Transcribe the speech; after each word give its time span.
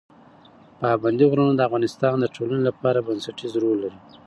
پابندی 0.79 1.25
غرونه 1.31 1.53
د 1.55 1.61
افغانستان 1.67 2.15
د 2.19 2.25
ټولنې 2.35 2.61
لپاره 2.69 3.05
بنسټيز 3.07 3.53
رول 3.63 3.77
لري. 3.83 3.99